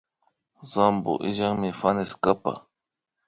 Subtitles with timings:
[0.71, 2.51] Sampo illanmi fanestapa